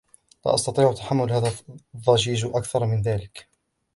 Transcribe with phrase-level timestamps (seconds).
[0.45, 1.51] لا أستطيع تحمل هذا
[1.95, 3.47] الضجيج أكثر من ذلك.